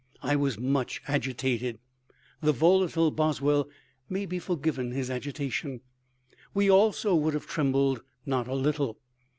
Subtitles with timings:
[0.23, 1.77] I was much agitated."
[2.41, 3.69] The volatile Boswell
[4.09, 5.81] may be forgiven his agitation.
[6.55, 8.97] We also would have trembled not a little.